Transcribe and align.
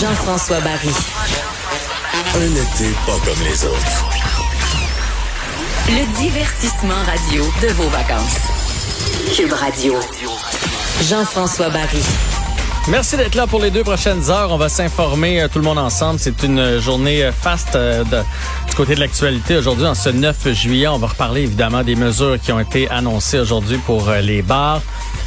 Jean-François 0.00 0.58
Barry. 0.60 0.90
Un 2.34 2.50
été 2.50 2.92
pas 3.06 3.12
comme 3.24 3.44
les 3.44 3.64
autres. 3.64 4.04
Le 5.88 6.16
divertissement 6.18 7.02
radio 7.06 7.44
de 7.62 7.68
vos 7.74 7.88
vacances. 7.88 8.38
Cube 9.36 9.52
Radio. 9.52 9.94
Jean-François 11.02 11.68
Barry. 11.68 12.02
Merci 12.88 13.16
d'être 13.16 13.36
là 13.36 13.46
pour 13.46 13.60
les 13.60 13.70
deux 13.70 13.84
prochaines 13.84 14.30
heures. 14.30 14.50
On 14.50 14.56
va 14.56 14.68
s'informer 14.68 15.40
euh, 15.40 15.48
tout 15.48 15.58
le 15.58 15.64
monde 15.64 15.78
ensemble. 15.78 16.18
C'est 16.18 16.42
une 16.42 16.58
euh, 16.58 16.80
journée 16.80 17.24
euh, 17.24 17.32
faste 17.32 17.74
de, 17.74 18.02
du 18.68 18.74
côté 18.76 18.96
de 18.96 19.00
l'actualité. 19.00 19.56
Aujourd'hui, 19.56 19.86
en 19.86 19.94
ce 19.94 20.08
9 20.08 20.52
juillet, 20.52 20.88
on 20.88 20.98
va 20.98 21.06
reparler 21.06 21.42
évidemment 21.42 21.84
des 21.84 21.94
mesures 21.94 22.38
qui 22.40 22.52
ont 22.52 22.60
été 22.60 22.90
annoncées 22.90 23.38
aujourd'hui 23.38 23.78
pour 23.78 24.10
les 24.10 24.42
bars. 24.42 24.82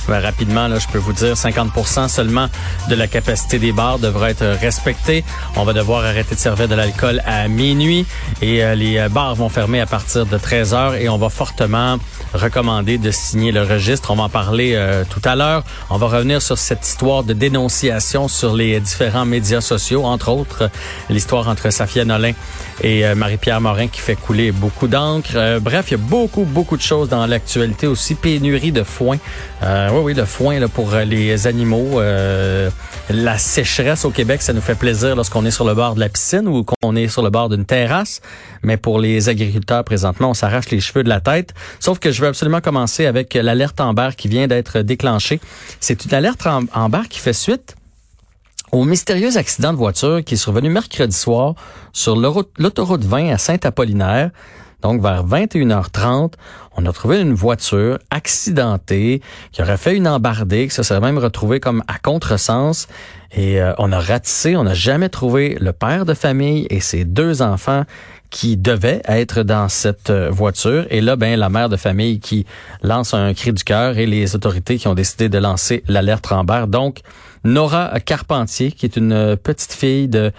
Ben, 0.07 0.19
rapidement, 0.19 0.67
là, 0.67 0.79
je 0.79 0.87
peux 0.87 0.97
vous 0.97 1.13
dire, 1.13 1.35
50 1.35 1.71
seulement 2.07 2.47
de 2.89 2.95
la 2.95 3.07
capacité 3.07 3.59
des 3.59 3.71
bars 3.71 3.99
devra 3.99 4.29
être 4.29 4.45
respectée. 4.45 5.23
On 5.55 5.63
va 5.63 5.73
devoir 5.73 6.05
arrêter 6.05 6.35
de 6.35 6.39
servir 6.39 6.67
de 6.67 6.75
l'alcool 6.75 7.21
à 7.25 7.47
minuit 7.47 8.05
et 8.41 8.63
les 8.75 9.07
bars 9.09 9.35
vont 9.35 9.49
fermer 9.49 9.81
à 9.81 9.85
partir 9.85 10.25
de 10.25 10.37
13 10.37 10.73
heures 10.73 10.95
et 10.95 11.09
on 11.09 11.17
va 11.17 11.29
fortement 11.29 11.97
recommander 12.33 12.97
de 12.97 13.11
signer 13.11 13.51
le 13.51 13.63
registre. 13.63 14.11
On 14.11 14.15
va 14.15 14.23
en 14.23 14.29
parler 14.29 14.77
tout 15.09 15.21
à 15.23 15.35
l'heure. 15.35 15.63
On 15.89 15.97
va 15.97 16.07
revenir 16.07 16.41
sur 16.41 16.57
cette 16.57 16.85
histoire 16.85 17.23
de 17.23 17.33
dénonciation 17.33 18.27
sur 18.27 18.53
les 18.53 18.79
différents 18.79 19.25
médias 19.25 19.61
sociaux, 19.61 20.05
entre 20.05 20.29
autres 20.29 20.69
l'histoire 21.09 21.47
entre 21.47 21.69
Safia 21.71 22.05
Nolin 22.05 22.33
et 22.81 23.05
euh, 23.05 23.15
Marie-Pierre 23.15 23.61
Morin 23.61 23.87
qui 23.87 23.99
fait 23.99 24.15
couler 24.15 24.51
beaucoup 24.51 24.87
d'encre. 24.87 25.31
Euh, 25.35 25.59
bref, 25.59 25.85
il 25.89 25.91
y 25.91 25.95
a 25.95 25.97
beaucoup, 26.03 26.43
beaucoup 26.43 26.77
de 26.77 26.81
choses 26.81 27.09
dans 27.09 27.25
l'actualité 27.25 27.87
aussi. 27.87 28.15
Pénurie 28.15 28.71
de 28.71 28.83
foin. 28.83 29.17
Euh, 29.63 29.89
oui, 29.93 29.99
oui, 30.03 30.13
de 30.13 30.25
foin 30.25 30.59
là, 30.59 30.67
pour 30.67 30.91
les 30.91 31.47
animaux. 31.47 31.99
la 33.09 33.37
sécheresse 33.37 34.05
au 34.05 34.11
Québec, 34.11 34.41
ça 34.41 34.53
nous 34.53 34.61
fait 34.61 34.75
plaisir 34.75 35.15
lorsqu'on 35.15 35.45
est 35.45 35.51
sur 35.51 35.65
le 35.65 35.73
bord 35.73 35.95
de 35.95 35.99
la 35.99 36.09
piscine 36.09 36.47
ou 36.47 36.63
qu'on 36.63 36.95
est 36.95 37.07
sur 37.07 37.21
le 37.21 37.29
bord 37.29 37.49
d'une 37.49 37.65
terrasse. 37.65 38.21
Mais 38.63 38.77
pour 38.77 38.99
les 38.99 39.29
agriculteurs, 39.29 39.83
présentement, 39.83 40.31
on 40.31 40.33
s'arrache 40.33 40.69
les 40.69 40.79
cheveux 40.79 41.03
de 41.03 41.09
la 41.09 41.21
tête. 41.21 41.53
Sauf 41.79 41.99
que 41.99 42.11
je 42.17 42.23
veux 42.23 42.27
absolument 42.27 42.61
commencer 42.61 43.05
avec 43.05 43.35
l'alerte 43.35 43.79
Amber 43.79 44.09
qui 44.17 44.27
vient 44.27 44.47
d'être 44.47 44.79
déclenchée. 44.79 45.39
C'est 45.79 46.03
une 46.03 46.15
alerte 46.15 46.47
Amber 46.73 47.03
qui 47.07 47.19
fait 47.19 47.31
suite 47.31 47.75
au 48.71 48.85
mystérieux 48.85 49.37
accident 49.37 49.71
de 49.71 49.77
voiture 49.77 50.23
qui 50.25 50.33
est 50.33 50.37
survenu 50.37 50.69
mercredi 50.69 51.15
soir 51.15 51.53
sur 51.93 52.15
l'autoroute 52.15 53.05
20 53.05 53.29
à 53.29 53.37
Saint-Apollinaire. 53.37 54.31
Donc, 54.81 55.01
vers 55.01 55.25
21h30, 55.25 56.33
on 56.75 56.85
a 56.85 56.93
trouvé 56.93 57.19
une 57.19 57.33
voiture 57.33 57.97
accidentée 58.11 59.21
qui 59.51 59.61
aurait 59.61 59.77
fait 59.77 59.95
une 59.95 60.07
embardée, 60.07 60.67
que 60.67 60.73
ça 60.73 60.83
s'est 60.83 60.99
même 60.99 61.17
retrouvé 61.17 61.59
comme 61.59 61.83
à 61.87 61.97
contresens. 61.97 62.87
Et 63.31 63.61
euh, 63.61 63.73
on 63.79 63.91
a 63.91 63.99
ratissé, 63.99 64.55
on 64.55 64.63
n'a 64.63 64.75
jamais 64.75 65.09
trouvé 65.09 65.57
le 65.59 65.73
père 65.73 66.05
de 66.05 66.13
famille 66.13 66.67
et 66.69 66.79
ses 66.79 67.05
deux 67.05 67.41
enfants 67.41 67.83
qui 68.29 68.57
devaient 68.57 69.01
être 69.05 69.43
dans 69.43 69.69
cette 69.69 70.09
euh, 70.09 70.29
voiture. 70.29 70.85
Et 70.89 71.01
là, 71.01 71.15
ben, 71.15 71.39
la 71.39 71.49
mère 71.49 71.69
de 71.69 71.77
famille 71.77 72.19
qui 72.19 72.45
lance 72.83 73.13
un 73.13 73.33
cri 73.33 73.53
du 73.53 73.63
cœur 73.63 73.97
et 73.97 74.05
les 74.05 74.35
autorités 74.35 74.77
qui 74.77 74.87
ont 74.87 74.93
décidé 74.93 75.29
de 75.29 75.37
lancer 75.37 75.83
l'alerte 75.87 76.31
Amber. 76.31 76.65
Donc, 76.67 76.99
Nora 77.43 77.99
Carpentier, 78.05 78.71
qui 78.71 78.85
est 78.85 78.97
une 78.97 79.37
petite 79.37 79.73
fille 79.73 80.07
de 80.07 80.31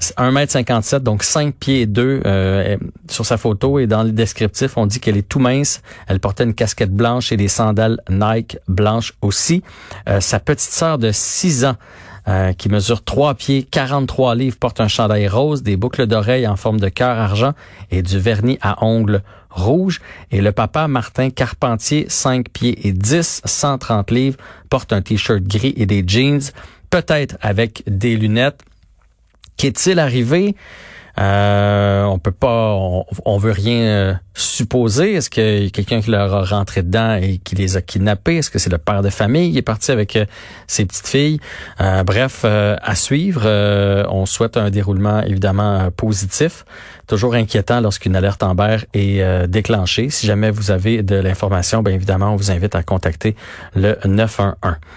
1m57, 0.00 0.98
donc 0.98 1.22
5 1.22 1.54
pieds 1.54 1.86
2 1.86 2.22
euh, 2.24 2.76
sur 3.08 3.24
sa 3.24 3.36
photo 3.36 3.78
et 3.78 3.86
dans 3.86 4.02
le 4.02 4.12
descriptif, 4.12 4.76
on 4.76 4.86
dit 4.86 5.00
qu'elle 5.00 5.16
est 5.16 5.28
tout 5.28 5.38
mince. 5.38 5.80
Elle 6.06 6.20
portait 6.20 6.44
une 6.44 6.54
casquette 6.54 6.92
blanche 6.92 7.32
et 7.32 7.36
des 7.36 7.48
sandales 7.48 8.00
Nike 8.10 8.58
blanches 8.68 9.14
aussi. 9.22 9.62
Euh, 10.08 10.20
sa 10.20 10.38
petite 10.38 10.70
sœur 10.70 10.98
de 10.98 11.10
6 11.12 11.64
ans 11.64 11.76
euh, 12.28 12.52
qui 12.52 12.68
mesure 12.68 13.04
3 13.04 13.34
pieds, 13.34 13.62
43 13.62 14.34
livres, 14.34 14.56
porte 14.58 14.80
un 14.80 14.88
chandail 14.88 15.28
rose, 15.28 15.62
des 15.62 15.76
boucles 15.76 16.06
d'oreilles 16.06 16.46
en 16.46 16.56
forme 16.56 16.80
de 16.80 16.88
cœur 16.88 17.16
argent 17.16 17.52
et 17.90 18.02
du 18.02 18.18
vernis 18.18 18.58
à 18.60 18.84
ongles 18.84 19.22
rouge. 19.48 20.00
Et 20.30 20.40
le 20.40 20.52
papa, 20.52 20.88
Martin 20.88 21.30
Carpentier, 21.30 22.06
5 22.08 22.48
pieds 22.50 22.86
et 22.86 22.92
10, 22.92 23.42
130 23.44 24.10
livres, 24.10 24.38
porte 24.68 24.92
un 24.92 25.02
t-shirt 25.02 25.42
gris 25.42 25.72
et 25.76 25.86
des 25.86 26.04
jeans, 26.06 26.40
peut-être 26.90 27.36
avec 27.40 27.82
des 27.86 28.16
lunettes. 28.16 28.60
Qu'est-il 29.56 29.98
arrivé? 29.98 30.54
Euh, 31.18 32.04
on 32.04 32.18
peut 32.18 32.32
pas, 32.32 32.74
on, 33.24 33.38
veut 33.38 33.52
rien 33.52 33.80
euh, 33.80 34.14
supposer. 34.34 35.14
Est-ce 35.14 35.30
qu'il 35.30 35.64
y 35.64 35.66
a 35.66 35.70
quelqu'un 35.70 36.02
qui 36.02 36.10
leur 36.10 36.34
a 36.34 36.44
rentré 36.44 36.82
dedans 36.82 37.14
et 37.14 37.38
qui 37.38 37.54
les 37.54 37.78
a 37.78 37.80
kidnappés 37.80 38.36
Est-ce 38.36 38.50
que 38.50 38.58
c'est 38.58 38.70
le 38.70 38.76
père 38.76 39.00
de 39.00 39.08
famille 39.08 39.52
qui 39.52 39.58
est 39.58 39.62
parti 39.62 39.90
avec 39.90 40.16
euh, 40.16 40.26
ses 40.66 40.84
petites 40.84 41.06
filles? 41.06 41.40
Bref, 41.78 42.44
à 42.44 42.94
suivre. 42.94 43.46
on 44.10 44.26
souhaite 44.26 44.56
un 44.56 44.70
déroulement 44.70 45.22
évidemment 45.22 45.90
positif. 45.90 46.64
Toujours 47.06 47.34
inquiétant 47.34 47.80
lorsqu'une 47.80 48.16
alerte 48.16 48.42
Amber 48.42 48.78
est 48.92 49.46
déclenchée. 49.48 50.10
Si 50.10 50.26
jamais 50.26 50.50
vous 50.50 50.70
avez 50.70 51.02
de 51.02 51.16
l'information, 51.16 51.82
bien 51.82 51.94
évidemment, 51.94 52.32
on 52.32 52.36
vous 52.36 52.50
invite 52.50 52.74
à 52.74 52.82
contacter 52.82 53.36
le 53.74 53.96
911. 54.04 54.76